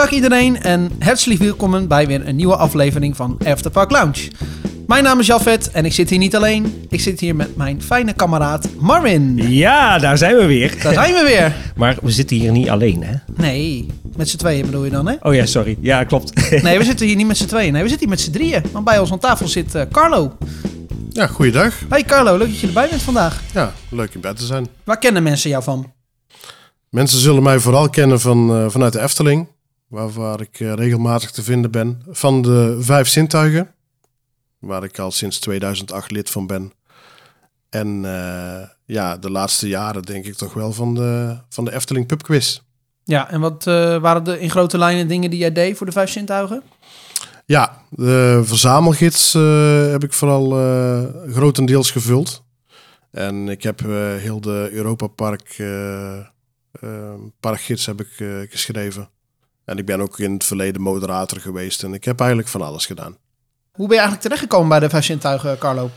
[0.00, 4.30] Goedendag iedereen en hartelijk welkom bij weer een nieuwe aflevering van Afterpark Lounge.
[4.86, 6.84] Mijn naam is Jafet en ik zit hier niet alleen.
[6.88, 9.36] Ik zit hier met mijn fijne kameraad Marvin.
[9.36, 10.82] Ja, daar zijn we weer.
[10.82, 11.54] Daar zijn we weer.
[11.80, 13.14] Maar we zitten hier niet alleen, hè?
[13.36, 13.86] Nee,
[14.16, 15.14] met z'n tweeën bedoel je dan, hè?
[15.22, 15.76] Oh ja, sorry.
[15.80, 16.50] Ja, klopt.
[16.62, 17.72] Nee, we zitten hier niet met z'n tweeën.
[17.72, 18.62] Nee, we zitten hier met z'n drieën.
[18.72, 20.36] Want bij ons aan tafel zit eh, Carlo.
[21.10, 21.74] Ja, goeiedag.
[21.88, 23.42] Hey Carlo, leuk dat je erbij bent vandaag.
[23.52, 24.68] Ja, leuk in bed te zijn.
[24.84, 25.92] Waar kennen mensen jou van?
[26.88, 29.46] Mensen zullen mij vooral kennen van, eh, vanuit de Efteling,
[29.90, 32.02] waar, waar ik eh, regelmatig te vinden ben.
[32.08, 33.74] Van de Vijf Zintuigen,
[34.58, 36.72] waar ik al sinds 2008 lid van ben.
[37.70, 42.06] En eh, ja, de laatste jaren denk ik toch wel van de, van de Efteling
[42.06, 42.60] Pubquiz.
[43.04, 45.92] Ja, en wat eh, waren de in grote lijnen dingen die jij deed voor de
[45.92, 46.62] vijf zintuigen?
[47.46, 49.32] Ja, de verzamelgids
[49.92, 50.50] heb ik vooral
[51.32, 52.44] grotendeels gevuld.
[53.10, 53.80] En ik heb
[54.18, 55.62] heel de Europa Park
[57.40, 59.10] parkgids heb ik geschreven.
[59.70, 61.82] En ik ben ook in het verleden moderator geweest.
[61.82, 63.16] En ik heb eigenlijk van alles gedaan.
[63.72, 65.90] Hoe ben je eigenlijk terechtgekomen bij de vijf zintuigen, Carlo?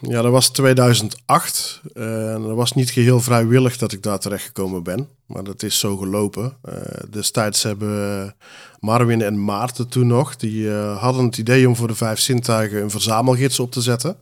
[0.00, 1.80] Ja, dat was 2008.
[1.94, 5.08] Eh, En dat was niet geheel vrijwillig dat ik daar terechtgekomen ben.
[5.26, 6.56] Maar dat is zo gelopen.
[6.62, 6.74] Eh,
[7.10, 8.34] destijds hebben
[8.80, 10.36] Marwin en Maarten toen nog...
[10.36, 14.16] die eh, hadden het idee om voor de vijf zintuigen een verzamelgids op te zetten.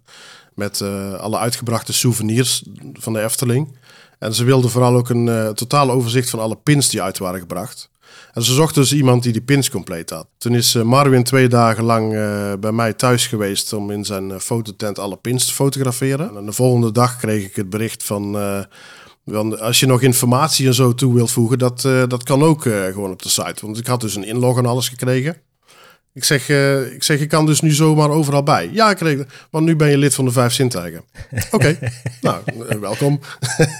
[0.54, 3.78] Met eh, alle uitgebrachte souvenirs van de Efteling.
[4.18, 7.40] En ze wilden vooral ook een eh, totaal overzicht van alle pins die uit waren
[7.40, 7.90] gebracht.
[8.32, 10.26] En ze zochten dus iemand die die pins compleet had.
[10.38, 14.30] Toen is eh, Marwin twee dagen lang eh, bij mij thuis geweest om in zijn
[14.30, 16.36] eh, fototent alle pins te fotograferen.
[16.36, 18.38] En de volgende dag kreeg ik het bericht van...
[19.26, 23.10] van, als je nog informatie en zo toe wilt voegen, dat, dat kan ook gewoon
[23.10, 23.66] op de site.
[23.66, 25.36] Want ik had dus een inlog en alles gekregen.
[26.12, 26.48] Ik zeg,
[26.92, 28.70] ik zeg, je kan dus nu zomaar overal bij.
[28.72, 29.24] Ja, ik kreeg.
[29.50, 31.04] Want nu ben je lid van de Vijf Zintuigen.
[31.50, 31.78] Oké,
[32.20, 32.42] nou,
[32.80, 33.20] welkom.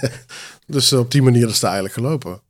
[0.67, 2.41] dus op die manier is het eigenlijk gelopen.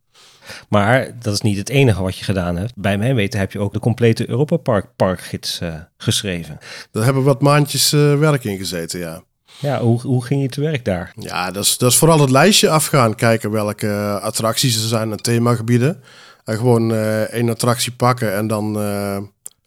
[0.68, 2.72] Maar dat is niet het enige wat je gedaan hebt.
[2.76, 6.58] Bij mijn weten heb je ook de complete Europa Park parkgids eh, geschreven.
[6.90, 9.22] Daar hebben wat maandjes eh, werk in gezeten, ja.
[9.58, 11.12] Ja, hoe, hoe ging je te werk daar?
[11.18, 13.14] Ja, dat is, dat is vooral het lijstje afgaan.
[13.14, 16.02] Kijken welke eh, attracties er zijn en themagebieden.
[16.44, 16.94] En gewoon
[17.26, 18.78] één attractie pakken en dan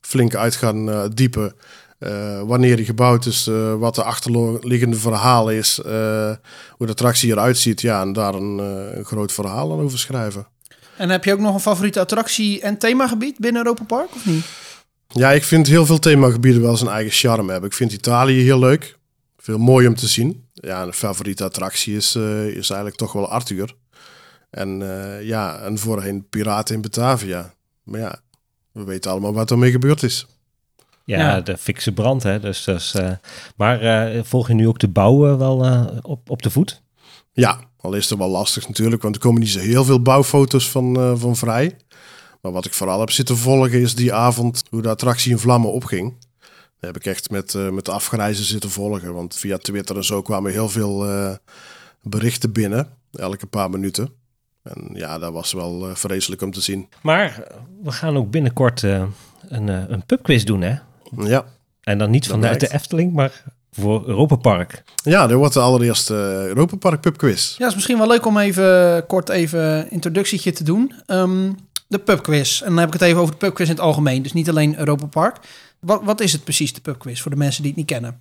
[0.01, 1.55] flink uit gaan diepen.
[2.45, 7.81] Wanneer die gebouwd is, wat de achterliggende verhaal is, hoe de attractie eruit ziet.
[7.81, 8.57] Ja, en daar een,
[8.97, 10.47] een groot verhaal aan over schrijven.
[10.97, 14.45] En heb je ook nog een favoriete attractie en themagebied binnen Europa Park, of niet?
[15.07, 17.69] Ja, ik vind heel veel themagebieden wel zijn eigen charme hebben.
[17.69, 18.97] Ik vind Italië heel leuk.
[19.37, 20.43] Veel mooi om te zien.
[20.53, 23.73] Ja, een favoriete attractie is, eh, is eigenlijk toch wel Arthur.
[24.49, 27.53] En eh, ja, en voorheen Piraten in Batavia.
[27.83, 28.19] Maar ja,
[28.71, 30.25] we weten allemaal wat ermee gebeurd is.
[31.05, 31.41] Ja, Ja.
[31.41, 32.39] de fikse brand, hè.
[32.39, 33.11] Dus, dus, eh,
[33.55, 36.81] maar eh, volg je nu ook de bouw eh, wel eh, op, op de voet?
[37.31, 40.69] Ja, al is het wel lastig natuurlijk, want er komen niet zo heel veel bouwfoto's
[40.69, 41.77] van, eh, van vrij.
[42.41, 45.71] Maar wat ik vooral heb zitten volgen is die avond hoe de attractie in vlammen
[45.71, 46.13] opging.
[46.79, 49.13] Dat heb ik echt met, eh, met afgrijzen zitten volgen.
[49.13, 51.33] Want via Twitter en zo kwamen heel veel eh,
[52.01, 54.09] berichten binnen, elke paar minuten.
[54.63, 56.89] En ja, dat was wel vreselijk om te zien.
[57.01, 57.47] Maar
[57.83, 60.75] we gaan ook binnenkort een, een pubquiz doen, hè?
[61.17, 61.45] Ja,
[61.81, 62.73] En dan niet vanuit de.
[62.73, 63.43] Efteling, maar
[63.79, 64.83] voor Europa Park.
[65.03, 67.49] ja dat wordt de allereerste eh, Europa Park Pub Quiz.
[67.49, 70.93] Ja, het is misschien wel leuk om even kort even een introductietje te doen.
[71.05, 71.51] Ehm,
[71.87, 72.61] de pubquiz.
[72.61, 74.21] En dan heb ik het even over de pubquiz in het algemeen.
[74.21, 75.37] Dus niet alleen Europa Park.
[75.79, 78.19] Wat, wat is het precies, de pubquiz, voor de mensen die het niet kennen?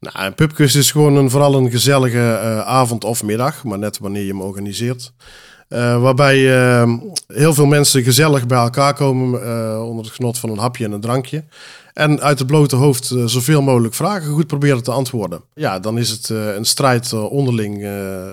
[0.00, 3.98] Nou, een pubquiz is gewoon een, vooral een gezellige eh, avond of middag, maar net
[3.98, 5.12] wanneer je hem organiseert.
[5.68, 6.92] Eh, waarbij eh,
[7.26, 10.92] heel veel mensen gezellig bij elkaar komen eh, onder het genot van een hapje en
[10.92, 11.44] een drankje.
[11.94, 15.42] En uit het blote hoofd eh, zoveel mogelijk vragen goed proberen te antwoorden.
[15.54, 17.78] Ja, dan is het eh, een strijd eh, onderling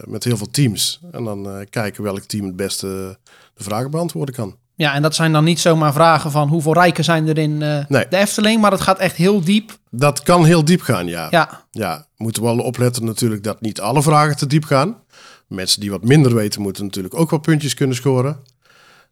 [0.07, 0.99] met heel veel teams.
[1.11, 3.17] En dan kijken welk team het beste
[3.53, 4.55] de vragen beantwoorden kan.
[4.75, 7.85] Ja, en dat zijn dan niet zomaar vragen van hoeveel rijken zijn er in Nee.
[8.09, 8.61] de Efteling.
[8.61, 9.71] Maar het gaat echt heel diep.
[9.89, 11.27] Dat kan heel diep gaan, ja.
[11.29, 14.95] Ja, Ja, moeten we wel opletten natuurlijk dat niet alle vragen te diep gaan.
[15.47, 18.37] Mensen die wat minder weten moeten natuurlijk ook wel puntjes kunnen scoren.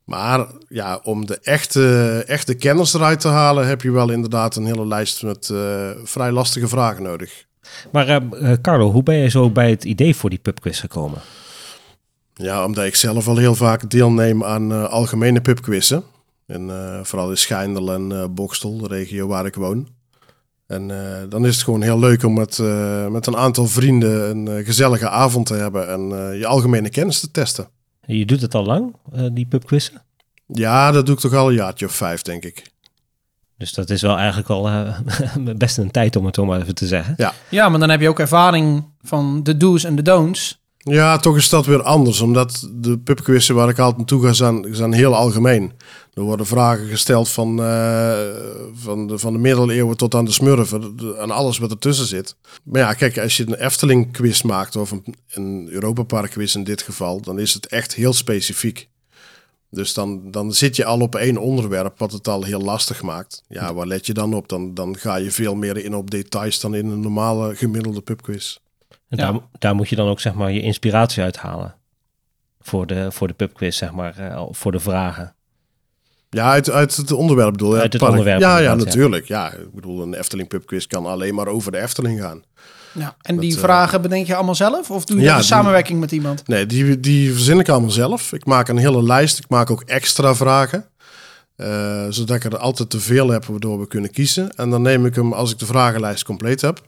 [0.10, 4.66] Maar ja, om de echte, echte kenners eruit te halen heb je wel inderdaad een
[4.66, 7.46] hele lijst met eh, vrij lastige vragen nodig.
[7.92, 11.20] Maar eh, eh, Carlo, hoe ben je zo bij het idee voor die pubquiz gekomen?
[12.34, 16.04] Ja, omdat ik zelf al heel vaak deelneem aan algemene pubquizzen.
[16.46, 16.70] En
[17.04, 19.88] vooral in Schijndel en Bokstel, de regio waar ik woon.
[20.68, 20.88] En
[21.30, 22.58] dan is het gewoon heel leuk om met,
[23.10, 27.68] met een aantal vrienden een gezellige avond te hebben en je algemene kennis te testen.
[28.18, 30.02] Je doet het al lang, eh, die pubquizzen?
[30.48, 32.72] Ja, dat doe ik toch al een jaartje of vijf, denk ik.
[33.58, 35.00] Dus dat is wel eigenlijk al eh,
[35.58, 37.14] best een tijd om het zo maar even te zeggen.
[37.18, 40.59] Ja, ja, maar dan heb je ook ervaring van de do's en de don'ts.
[40.84, 42.22] Ja, toch is dat weer anders.
[42.22, 44.34] Omdat de pubquizzen waar ik altijd naartoe ga
[44.74, 45.72] zijn, heel algemeen.
[46.14, 48.18] Er worden vragen gesteld van, uh,
[48.74, 50.96] van, de, van de middeleeuwen tot aan de smurfen.
[51.18, 52.36] En alles wat ertussen zit.
[52.64, 56.56] Maar ja, kijk, als je een Efteling quiz maakt, of een, een Europa Park quiz
[56.56, 58.90] in dit geval, dan is het echt heel specifiek.
[59.70, 63.44] Dus dan, dan zit je al op één onderwerp, wat het al heel lastig maakt.
[63.48, 64.50] Ja, waar let je dan op?
[64.50, 68.58] Dan, dan ga je veel meer in op details dan in een normale gemiddelde pubquiz.
[69.09, 71.75] En daar, daar moet je dan ook zeg maar je inspiratie uithalen.
[72.62, 75.36] Voor de, voor de pubquiz, zeg maar, uh, voor de vragen.
[76.30, 77.81] Ja, uit, uit het onderwerp bedoel je?
[77.81, 78.39] Uit het onderwerp.
[78.39, 79.27] Ja, ja, natuurlijk.
[79.27, 79.53] Ja.
[79.53, 82.44] ik bedoel, een Efteling pubquiz kan alleen maar over de Efteling gaan.
[82.91, 84.91] Ja, en die vragen bedenk je allemaal zelf?
[84.91, 86.47] Of doe je ja, een samenwerking met iemand?
[86.47, 88.33] Nee, die, die verzin ik allemaal zelf.
[88.33, 89.39] Ik maak een hele lijst.
[89.39, 90.86] Ik maak ook extra vragen.
[91.57, 94.56] Uh, zodat ik er altijd te veel heb waardoor we kunnen kiezen.
[94.56, 96.81] En dan neem ik hem, als ik de vragenlijst compleet heb,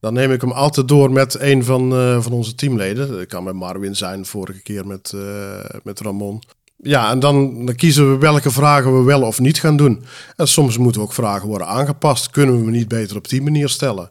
[0.00, 3.10] dan neem ik hem altijd door met een van, uh, van onze teamleden.
[3.10, 6.42] Dat kan met Marwin zijn, vorige keer met, uh, met Ramon.
[6.76, 10.04] Ja, en dan, dan, kiezen we welke vragen we wel of niet gaan doen.
[10.36, 12.30] En soms moeten ook vragen worden aangepast.
[12.30, 14.10] Kunnen we hem niet beter op die manier stellen?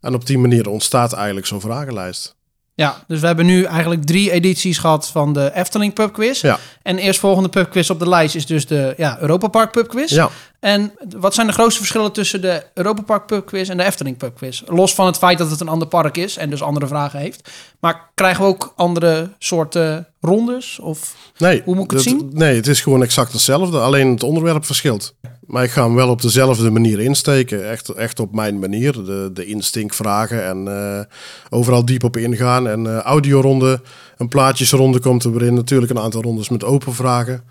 [0.00, 2.37] En op die manier ontstaat eigenlijk zo'n vragenlijst.
[2.78, 6.40] Ja, dus we hebben nu eigenlijk drie edities gehad van de Efteling Pub Quiz.
[6.40, 6.58] Ja.
[6.82, 9.88] En de eerstvolgende pub quiz op de lijst is dus de ja, Europa Park Pub
[9.88, 10.10] Quiz.
[10.10, 10.30] Ja.
[10.60, 14.16] En wat zijn de grootste verschillen tussen de Europa Park Pub Quiz en de Efteling
[14.16, 14.62] Pub Quiz?
[14.66, 17.50] Los van het feit dat het een ander park is en dus andere vragen heeft.
[17.80, 20.78] Maar krijgen we ook andere soorten rondes?
[20.78, 22.30] Of nee, hoe moet ik het zien?
[22.32, 25.14] Nee, het is gewoon exact hetzelfde, alleen het onderwerp verschilt.
[25.48, 27.70] Maar ik ga hem wel op dezelfde manier insteken.
[27.70, 28.92] Echt, echt op mijn manier.
[28.92, 31.00] De, de instinctvragen en uh,
[31.48, 32.68] overal diep op ingaan.
[32.68, 33.80] En uh, audioronde,
[34.16, 35.54] een plaatjesronde komt er weer in.
[35.54, 37.44] Natuurlijk een aantal rondes met open vragen.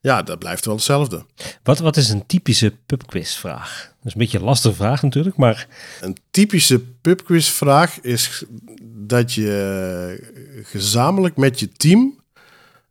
[0.00, 1.24] Ja, dat blijft wel hetzelfde.
[1.62, 3.92] Wat, wat is een typische pubquizvraag?
[3.96, 5.66] Dat is een beetje een lastige vraag natuurlijk, maar...
[6.00, 8.44] Een typische pubquizvraag is
[8.82, 10.30] dat je
[10.62, 12.18] gezamenlijk met je team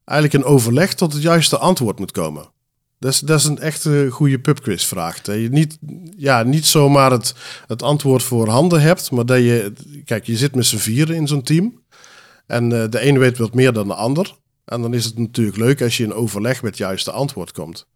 [0.05, 2.49] eigenlijk een overleg tot het juiste antwoord moet komen.
[2.99, 5.21] Dat is, dat is een echte goede pubquizvraag.
[5.21, 5.77] Dat je niet,
[6.17, 7.33] ja, niet zomaar het,
[7.67, 9.73] het antwoord voor handen hebt, maar dat je...
[10.05, 11.81] Kijk, je zit met z'n vieren in zo'n team.
[12.47, 14.35] En uh, de een weet wat meer dan de ander.
[14.65, 17.87] En dan is het natuurlijk leuk als je in overleg met het juiste antwoord komt.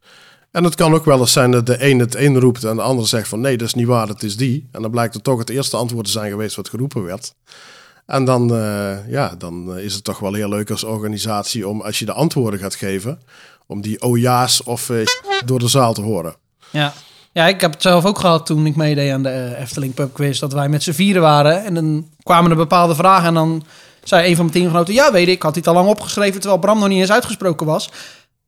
[0.52, 2.82] En het kan ook wel eens zijn dat de een het een roept en de
[2.82, 4.68] ander zegt van nee, dat is niet waar, het is die.
[4.72, 7.34] En dan blijkt het toch het eerste antwoord te zijn geweest wat geroepen werd.
[8.06, 12.00] En dan, uh, ja, dan is het toch wel heel leuk als organisatie om als
[12.00, 13.20] je de antwoorden gaat geven,
[13.74, 15.06] om die oh ja's of uh,
[15.46, 16.36] door de zaal te horen.
[16.70, 16.94] Ja.
[17.32, 20.40] ja, ik heb het zelf ook gehad toen ik meedeed aan de Efteling Pub Quiz,
[20.40, 23.64] dat wij met z'n vieren waren en dan kwamen er bepaalde vragen en dan
[24.04, 26.80] zei een van mijn teamgenoten, ja weet ik, had het al lang opgeschreven terwijl Bram
[26.80, 27.90] nog niet eens uitgesproken was.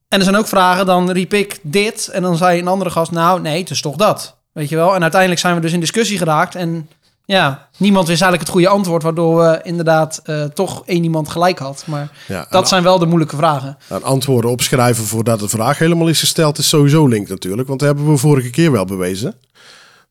[0.07, 3.11] En er zijn ook vragen, dan riep ik dit en dan zei een andere gast,
[3.11, 4.35] nou nee, het is toch dat.
[4.51, 4.95] Weet je wel?
[4.95, 6.89] En uiteindelijk zijn we dus in discussie geraakt en
[7.25, 11.59] ja, niemand wist eigenlijk het goede antwoord, waardoor we inderdaad uh, toch één iemand gelijk
[11.59, 11.83] had.
[11.87, 13.77] Maar ja, dat zijn wel de moeilijke vragen.
[13.87, 17.87] En antwoorden opschrijven voordat de vraag helemaal is gesteld is sowieso link natuurlijk, want dat
[17.87, 19.35] hebben we vorige keer wel bewezen.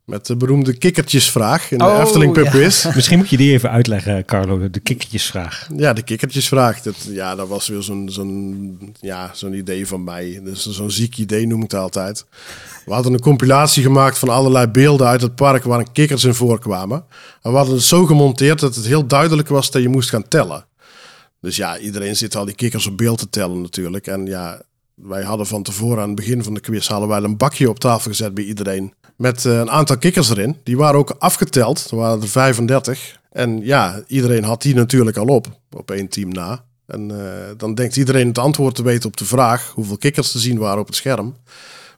[0.05, 2.53] Met de beroemde kikkertjesvraag in de oh, Efteling Pub.
[2.95, 5.69] Misschien moet je die even uitleggen, Carlo, de kikkertjesvraag.
[5.77, 6.83] Ja, de kikkertjesvraag.
[6.83, 10.41] Dat, ja, dat was weer zo'n zo'n ja, zo'n idee van mij.
[10.44, 12.25] Dus zo'n ziek idee noem ik het altijd.
[12.84, 17.05] We hadden een compilatie gemaakt van allerlei beelden uit het park waar kikkers in voorkwamen.
[17.43, 20.29] En we hadden het zo gemonteerd dat het heel duidelijk was dat je moest gaan
[20.29, 20.67] tellen.
[21.41, 24.06] Dus ja, iedereen zit al die kikkers op beeld te tellen natuurlijk.
[24.06, 24.63] En ja,
[24.94, 27.79] wij hadden van tevoren aan het begin van de quiz hadden wij een bakje op
[27.79, 28.94] tafel gezet bij iedereen.
[29.17, 30.56] Met uh, een aantal kikkers erin.
[30.63, 31.91] Die waren ook afgeteld.
[31.91, 33.20] Er waren er 35.
[33.31, 35.46] En ja, iedereen had die natuurlijk al op.
[35.77, 36.65] Op één team na.
[36.86, 37.19] En uh,
[37.56, 40.81] dan denkt iedereen het antwoord te weten op de vraag hoeveel kikkers te zien waren
[40.81, 41.36] op het scherm.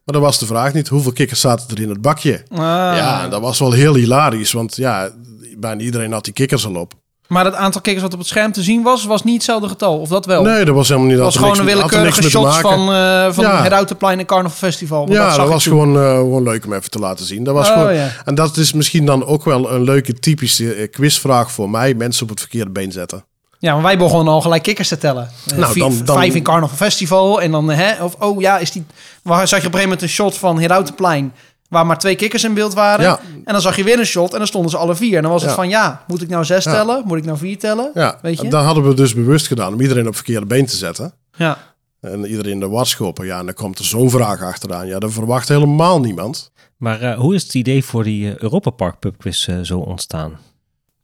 [0.04, 0.88] Maar dat was de vraag niet.
[0.88, 2.42] Hoeveel kikkers zaten er in het bakje?
[2.48, 2.58] Ah.
[2.96, 4.52] Ja, dat was wel heel hilarisch.
[4.52, 5.10] Want ja,
[5.58, 6.94] bijna iedereen had die kikkers al op.
[7.28, 9.98] Maar het aantal kikkers wat op het scherm te zien was, was niet hetzelfde getal.
[9.98, 10.42] Of dat wel?
[10.42, 11.16] Nee, dat was helemaal niet.
[11.16, 13.62] Dat was gewoon een willekeurige shot van, uh, van ja.
[13.62, 15.12] Herautenplein en Carnaval Festival.
[15.12, 17.44] Ja, dat, dat was gewoon, uh, gewoon leuk om even te laten zien.
[17.44, 18.08] Dat was oh, gewoon, ja.
[18.24, 21.94] En dat is misschien dan ook wel een leuke typische eh, quizvraag voor mij.
[21.94, 23.24] Mensen op het verkeerde been zetten.
[23.58, 25.30] Ja, maar wij begonnen al gelijk kikkers te tellen.
[25.56, 27.42] Nou, Vier, dan, dan, Vijf in Carnaval Festival.
[27.42, 28.84] En dan, hè, of oh ja, is die...
[29.22, 31.32] Waar zag je op een gegeven moment een shot van Herautenplein...
[31.68, 33.04] waar maar twee kikkers in beeld waren.
[33.04, 33.20] Ja.
[33.44, 35.16] En dan zag je weer een shot en dan stonden ze alle vier.
[35.16, 35.56] En dan was het Ja.
[35.56, 36.72] van, ja, moet ik nou zes Ja.
[36.72, 37.02] tellen?
[37.06, 37.90] Moet ik nou vier tellen?
[37.94, 38.48] Ja, Weet je?
[38.48, 41.12] dat hadden we dus bewust gedaan om iedereen op het verkeerde been te zetten.
[41.36, 41.58] Ja.
[42.00, 43.26] En iedereen de war schoppen.
[43.26, 44.86] Ja, en dan komt er zo'n vraag achteraan.
[44.86, 46.50] Ja, dat verwacht helemaal niemand.
[46.76, 49.78] Maar eh, hoe is het idee voor die eh, Europa Park Pub Quiz eh, zo
[49.78, 50.38] ontstaan?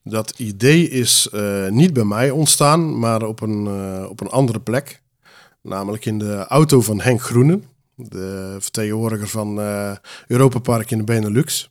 [0.04, 3.69] Dat idee is eh, niet bij mij ontstaan, maar op een,
[4.09, 5.02] op een andere plek.
[5.62, 7.64] Namelijk in de auto van Henk Groenen,
[8.09, 9.92] de vertegenwoordiger van eh
[10.26, 11.71] Europa Park in de Benelux.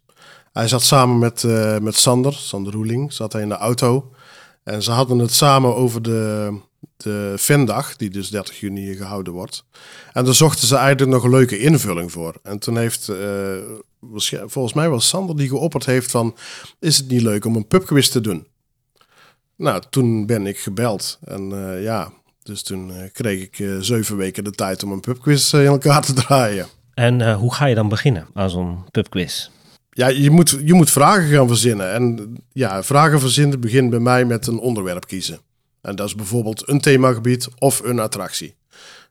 [0.52, 4.12] Hij zat samen met, eh, met Sander, Sander Roeling, zat hij in de auto.
[4.64, 6.58] En ze hadden het samen over de,
[6.98, 9.66] de Vendag, die dus 30 juni gehouden wordt.
[10.14, 12.36] En daar zochten ze eigenlijk nog een leuke invulling voor.
[12.44, 13.58] En toen heeft, eh,
[14.46, 16.36] volgens mij was Sander die geopperd heeft van...
[16.80, 18.48] is het niet leuk om een pubquiz te doen?
[19.56, 21.20] Nou, toen ben ik gebeld.
[21.24, 21.50] En
[21.82, 22.12] ja,
[22.44, 25.68] dus toen eh, kreeg ik eh, zeven weken de tijd om een pubquiz eh, in
[25.68, 26.68] elkaar te draaien.
[26.94, 29.50] En hoe ga je dan beginnen aan zo'n pubquiz?
[29.90, 31.94] Ja, je moet, je moet vragen gaan verzinnen.
[31.94, 35.40] En ja, vragen verzinnen begint bij mij met een onderwerp kiezen.
[35.82, 38.56] En dat is bijvoorbeeld een themagebied of een attractie.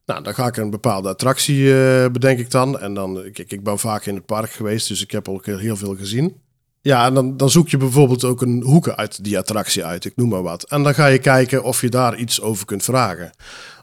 [0.07, 2.79] Nou, dan ga ik een bepaalde attractie eh, bedenk ik dan.
[2.79, 5.77] En dan, kijk, ik ben vaak in het park geweest, dus ik heb ook heel
[5.77, 6.41] veel gezien.
[6.83, 10.17] Ja, en dan, dan zoek je bijvoorbeeld ook een hoeken uit die attractie uit, ik
[10.17, 10.63] noem maar wat.
[10.63, 13.31] En dan ga je kijken of je daar iets over kunt vragen.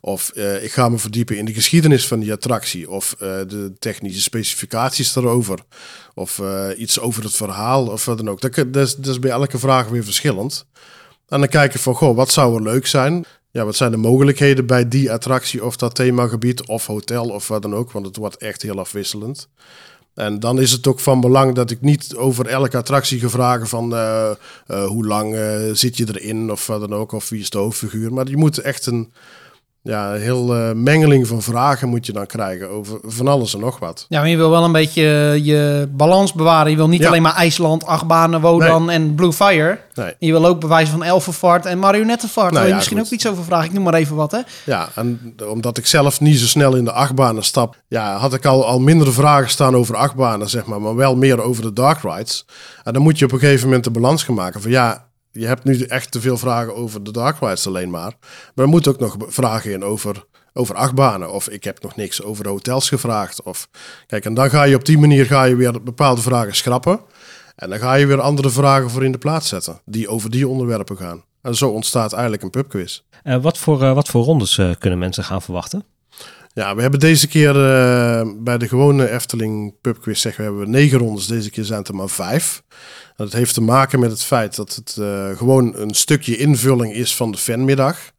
[0.01, 2.89] Of eh, ik ga me verdiepen in de geschiedenis van die attractie.
[2.89, 5.59] Of eh, de technische specificaties daarover.
[6.13, 8.41] Of eh, iets over het verhaal of wat dan ook.
[8.41, 10.65] Dat, is, dat is bij elke vraag weer verschillend.
[11.27, 13.25] En dan kijken van, goh, wat zou er leuk zijn?
[13.51, 17.61] Ja, wat zijn de mogelijkheden bij die attractie of dat themagebied of hotel of wat
[17.61, 17.91] dan ook?
[17.91, 19.49] Want het wordt echt heel afwisselend.
[20.17, 23.67] En dan is het ook van belang dat ik niet over elke attractie ga vragen
[23.67, 24.29] van eh,
[24.67, 27.57] eh, hoe lang eh, zit je erin of wat dan ook, of wie is de
[27.57, 28.13] hoofdfiguur.
[28.13, 29.11] Maar je moet echt een
[29.87, 33.59] ja, een heel eh, mengeling van vragen moet je dan krijgen over van alles en
[33.59, 34.05] nog wat.
[34.09, 35.03] Ja, maar je wil wel een beetje
[35.43, 36.71] je balans bewaren.
[36.71, 37.07] Je wil niet Ja.
[37.07, 39.79] alleen maar IJsland, achtbanen, Wodan en Blue Fire.
[39.93, 40.13] Nee.
[40.19, 42.53] Je wil ook bewijzen van Elfenvaart en Marionettenvaart.
[42.53, 43.05] Daar wil je ja, misschien goed.
[43.05, 43.65] ook iets over vragen.
[43.65, 44.39] Ik noem maar even wat, hè?
[44.65, 48.45] Ja, en omdat ik zelf niet zo snel in de achtbanen stap, ja, had ik
[48.45, 51.99] al, al minder vragen staan over achtbanen, zeg maar, maar wel meer over de dark
[52.01, 52.45] rides.
[52.83, 55.06] En dan moet je op een gegeven moment de balans gaan maken van ja,
[55.37, 58.13] je hebt nu echt te veel vragen over de dark rides alleen maar.
[58.55, 61.31] Maar er moeten ook nog vragen in over, over achtbanen.
[61.31, 63.41] Of ik heb nog niks over de hotels gevraagd.
[63.41, 63.69] Of,
[64.07, 66.99] kijk, en dan ga je op die manier ga je weer bepaalde vragen schrappen.
[67.55, 70.47] En dan ga je weer andere vragen voor in de plaats zetten, die over die
[70.47, 71.23] onderwerpen gaan.
[71.41, 73.01] En zo ontstaat eigenlijk een pubquiz.
[73.23, 75.83] Eh, wat, voor, eh, wat voor rondes eh, kunnen mensen gaan verwachten?
[76.53, 77.53] Ja, we hebben deze keer
[78.43, 81.27] bij de gewone Efteling pubquiz zeggen we hebben we negen rondes.
[81.27, 82.63] Deze keer zijn het er maar vijf.
[83.17, 87.15] Dat heeft te maken met het feit dat het eh, gewoon een stukje invulling is
[87.15, 88.11] van de fanmiddag.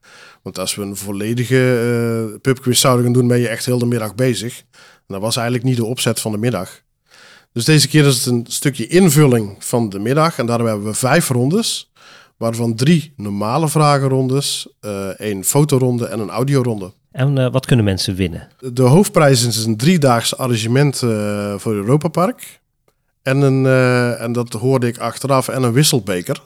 [0.43, 1.79] Want als we een volledige
[2.33, 4.59] eh pubquiz zouden gaan doen, ben je echt heel de middag bezig.
[4.79, 6.81] En dat was eigenlijk niet de opzet van de middag.
[7.51, 10.39] Dus deze keer is het een stukje invulling van de middag.
[10.39, 11.91] En daarom hebben we vijf rondes.
[12.37, 16.93] Waarvan drie normale vragenrondes, eh één fotoronde en een audioronde.
[17.11, 18.47] En wat kunnen mensen winnen?
[18.73, 20.97] De hoofdprijs is een driedaagse arrangement
[21.57, 22.59] voor Europa Park.
[23.29, 25.47] En, een, eh, en dat hoorde ik achteraf.
[25.47, 26.41] En een wisselbeker.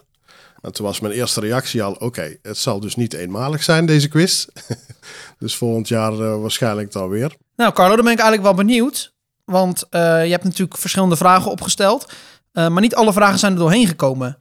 [0.61, 1.93] En toen was mijn eerste reactie al...
[1.93, 4.45] Oké, het zal dus niet eenmalig zijn, deze quiz.
[5.39, 7.35] dus volgend jaar eh, waarschijnlijk dan weer.
[7.55, 9.13] Nou, Carlo, dan ben ik eigenlijk wel benieuwd.
[9.45, 12.11] Want eh, je hebt natuurlijk verschillende vragen opgesteld.
[12.51, 14.37] maar niet alle vragen zijn er doorheen gekomen.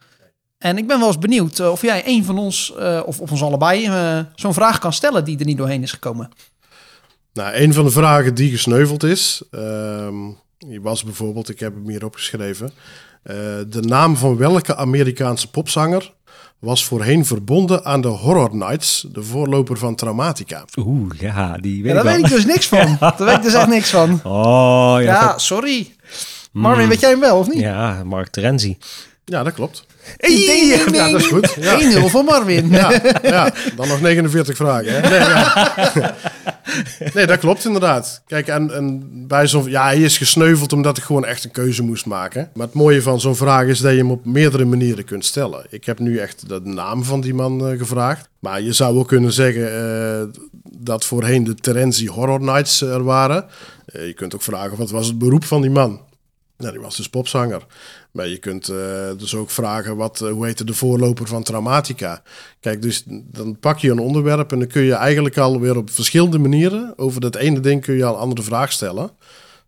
[0.59, 2.73] En ik ben wel eens benieuwd of jij een van ons,
[3.05, 3.91] of op ons allebei,
[4.35, 6.31] zo'n vraag kan stellen die er niet doorheen is gekomen.
[7.33, 9.43] Nou, een van de vragen die gesneuveld is...
[9.51, 10.31] ehm,
[10.67, 12.71] die was bijvoorbeeld, ik heb hem hier opgeschreven...
[13.23, 13.35] eh,
[13.69, 16.13] de naam van welke Amerikaanse popzanger...
[16.59, 19.07] was voorheen verbonden aan de Horror Nights...
[19.13, 20.65] de voorloper van Traumatica.
[20.79, 22.21] Oeh, ja, die weet Ja, daar ik wel.
[22.21, 22.97] weet ik dus niks van.
[23.01, 24.21] Daar weet ik dus echt niks van.
[24.25, 25.01] Oh, ja.
[25.01, 25.95] Ja, dat- sorry.
[26.53, 27.59] Marvin, weet jij hem wel of niet?
[27.61, 28.79] ja, Mark Terenzi.
[29.25, 29.87] Ja, dat klopt.
[30.17, 31.57] Ding, ding, ding, Ja, dat is goed.
[31.61, 32.01] Ja.
[32.01, 32.69] 1-0 voor Marvin.
[32.69, 34.93] Ja, ja, dan nog 49 vragen.
[34.93, 35.09] Hè?
[35.09, 36.17] Nee, ja.
[37.15, 38.23] nee, dat klopt inderdaad.
[38.27, 39.71] Kijk, en, en bij zo'n...
[39.71, 42.51] Ja, hij is gesneuveld omdat ik gewoon echt een keuze moest maken.
[42.55, 45.67] Maar het mooie van zo'n vraag is dat je hem op meerdere manieren kunt stellen.
[45.71, 48.29] Ik heb nu echt de naam van die man eh, gevraagd.
[48.39, 50.41] Maar je zou ook kunnen zeggen eh,
[50.79, 53.47] dat voorheen de Terenzi Horror Nights er waren.
[53.87, 56.01] Eh, je kunt ook vragen, wat was het beroep van die man?
[56.63, 57.67] Nou, die was dus popzanger.
[58.11, 62.23] Maar je kunt eh, dus ook vragen, wat, eh, hoe heette de voorloper van Traumatica?
[62.61, 66.39] Kijk, dus dan pak je een onderwerp en dan kun je eigenlijk alweer op verschillende
[66.39, 66.93] manieren...
[66.97, 69.11] over dat ene ding kun je al andere vraag stellen.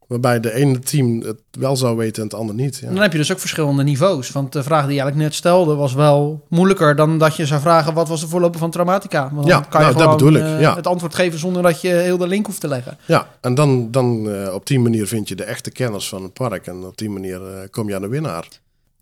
[0.07, 2.79] Waarbij de ene team het wel zou weten en het ander niet.
[2.79, 2.87] Ja.
[2.89, 4.31] Dan heb je dus ook verschillende niveaus.
[4.31, 7.61] Want de vraag die je eigenlijk net stelde was wel moeilijker dan dat je zou
[7.61, 9.31] vragen wat was de voorloper van Traumatica.
[9.33, 10.75] Want Ja, dan kan je nou, dat bedoel ik, eh, ja.
[10.77, 12.99] het antwoord geven zonder dat je heel de link hoeft te leggen.
[13.07, 16.33] Ja, en dan, dan eh, op die manier vind je de echte kenners van het
[16.33, 16.67] park.
[16.67, 18.49] En op die manier eh, kom je aan de winnaar.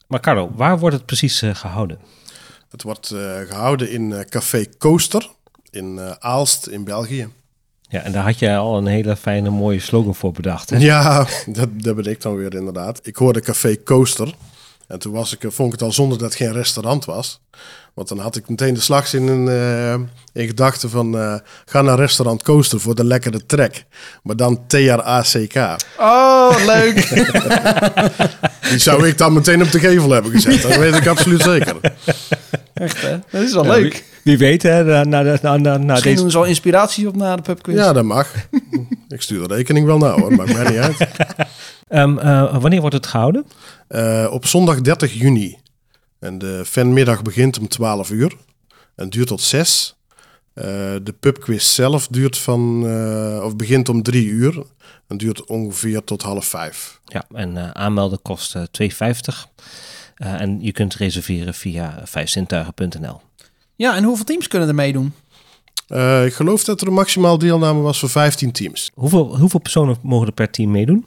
[0.06, 1.98] Maar Carlo, waar wordt het precies eh, gehouden?
[2.70, 5.30] Het wordt eh, gehouden in eh, Café Coaster
[5.70, 7.28] in eh, Aalst in België.
[7.92, 10.70] Ja, en daar had je al een hele fijne, mooie slogan voor bedacht.
[10.70, 10.76] Hè?
[10.76, 13.00] Ja, dat, dat ben ik dan weer inderdaad.
[13.02, 14.34] Ik hoorde Café Coaster.
[14.86, 17.40] En toen was ik, vond ik het al zonder dat het geen restaurant was.
[17.94, 19.94] Want dan had ik meteen de slagzin in, eh,
[20.42, 21.18] in gedachten van...
[21.18, 21.34] eh,
[21.64, 23.84] ga naar restaurant Coaster voor de lekkere trek.
[24.22, 25.76] Maar dan T-R-A-C-K.
[25.98, 27.08] Oh, leuk.
[28.70, 30.62] Die zou ik dan meteen op de gevel hebben gezet.
[30.62, 31.76] Dat weet ik absoluut zeker.
[32.82, 33.18] Echt, hè?
[33.30, 33.92] Dat is wel Ja, leuk.
[33.92, 36.22] Wie, wie weet, hè, na, na, na, na, na Misschien deze...
[36.22, 37.74] doen ze wel inspiratie op na de pubquiz.
[37.76, 38.34] Ja, dat mag.
[39.08, 40.96] ik stuur de rekening wel naar hoor, maakt mij niet uit.
[41.88, 43.46] Ehm, eh, wanneer wordt het gehouden?
[43.88, 45.58] Eh, op zondag 30 juni.
[46.18, 48.36] En de fanmiddag begint om 12 uur
[48.96, 49.96] en duurt tot 6.
[50.54, 50.64] Eh,
[51.02, 54.62] de pubquiz zelf duurt van, eh, of begint om 3 uur
[55.06, 57.00] en duurt ongeveer tot half 5.
[57.04, 59.48] Ja, en eh, aanmelden kost eh 2,50.
[60.22, 63.20] Eh, en je kunt reserveren via vijfzintuigen.nl.
[63.76, 65.12] Ja, en hoeveel teams kunnen er meedoen?
[65.86, 68.90] Eh, ik geloof dat er een maximaal deelname was voor 15 teams.
[68.94, 71.06] Hoeveel, hoeveel personen mogen er per team meedoen?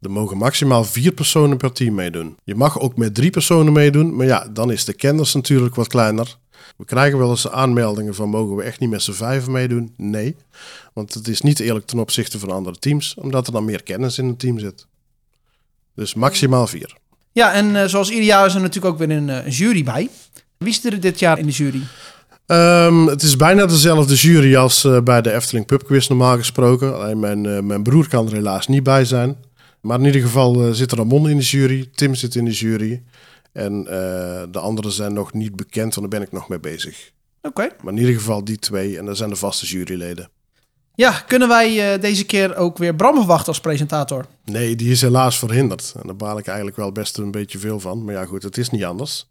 [0.00, 2.36] Er mogen maximaal vier personen per team meedoen.
[2.44, 5.88] Je mag ook met drie personen meedoen, maar ja, dan is de kennis natuurlijk wat
[5.88, 6.36] kleiner.
[6.76, 9.94] We krijgen wel eens aanmeldingen van mogen we echt niet met z'n vijven meedoen?
[9.96, 10.36] Nee,
[10.92, 14.18] want het is niet eerlijk ten opzichte van andere teams, omdat er dan meer kennis
[14.18, 14.86] in het team zit.
[15.94, 16.98] Dus maximaal vier.
[17.32, 20.08] Ja, en eh, zoals ieder jaar is er natuurlijk ook weer een eh, jury bij.
[20.58, 21.82] Wie zit er dit jaar in de jury?
[22.46, 26.94] Ehm, het is bijna dezelfde jury als eh, bij de Efteling Pubquiz normaal gesproken.
[26.94, 29.36] Alleen mijn, mijn broer kan er helaas niet bij zijn.
[29.80, 33.02] Maar in ieder geval eh, zit Ramon in de jury, Tim zit in de jury.
[33.52, 33.84] En
[34.50, 37.10] de anderen zijn nog niet bekend, want daar ben ik nog mee bezig.
[37.42, 37.68] Oké.
[37.82, 40.28] Maar in ieder geval die twee en dat zijn de vaste juryleden.
[41.00, 44.26] Ja, kunnen wij eh, deze keer ook weer Bram verwachten als presentator?
[44.44, 45.92] Nee, die is helaas verhinderd.
[45.96, 48.04] En daar baal ik eigenlijk wel best een beetje veel van.
[48.04, 49.26] Maar ja, goed, het is niet anders.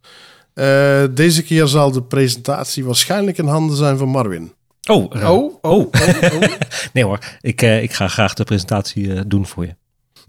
[0.53, 4.53] Eh, deze keer zal de presentatie waarschijnlijk in handen zijn van Marwin.
[4.89, 5.93] Oh, eh, Oh, oh, oh,
[6.33, 6.43] oh.
[6.93, 7.19] nee hoor.
[7.41, 9.75] Ik, eh, ik ga graag de presentatie eh, doen voor je.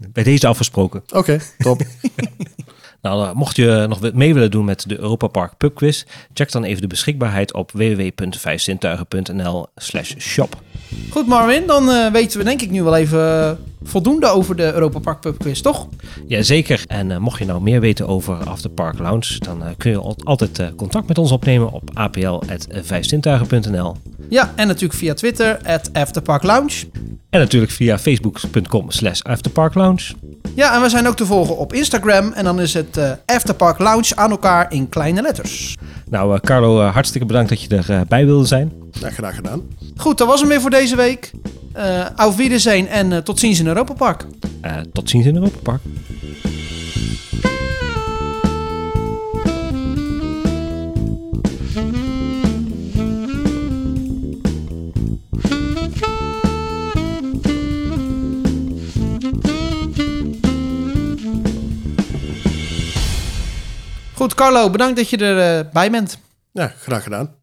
[0.09, 1.03] Bij deze afgesproken.
[1.13, 1.81] Oké, top.
[3.01, 6.03] Nou, mocht je nog mee willen doen met de Europa Park Pub Quiz,
[6.33, 10.61] check dan even de beschikbaarheid op www.vijfzintuigen.nl slash shop.
[11.09, 13.51] Goed Marvin, dan eh, weten we denk ik nu wel even eh,
[13.83, 15.87] voldoende over de Europa Park Pub Quiz, toch?
[16.27, 16.83] Jazeker.
[16.87, 20.17] En eh, mocht je nou meer weten over After Park Lounge, dan kun je al-
[20.23, 23.95] altijd contact met ons opnemen op apl.vijfzintuigen.nl
[24.29, 26.85] Ja, en natuurlijk via Twitter, at Afterpark Lounge.
[27.29, 30.01] en natuurlijk via facebook.com slash afterparklounge.
[30.55, 32.31] Ja, en we zijn ook te volgen op Instagram.
[32.31, 35.77] En dan is het eh Afterpark Lounge aan elkaar in kleine letters.
[36.09, 38.71] Nou, eh, Carlo, eh, hartstikke bedankt dat je erbij bij wilde zijn.
[38.91, 39.61] Ja, graag gedaan.
[39.97, 41.31] Goed, dat was hem weer voor deze week.
[41.73, 44.25] Eh auf Wiedersehen en tot ziens in Europa Park.
[44.61, 45.81] Eh, tot ziens in Europa Park.
[64.21, 66.17] Goed, Carlo, bedankt dat je erbij bij bent.
[66.51, 67.35] Ja, graag gedaan.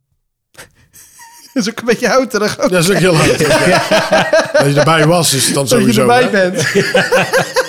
[1.55, 2.59] Dat is ook een beetje houterig.
[2.59, 3.38] ook Dat is ook heel hard.
[3.38, 6.01] Dat je erbij was, is dan dat je sowieso.
[6.01, 6.31] erbij hè?
[6.31, 6.62] bent.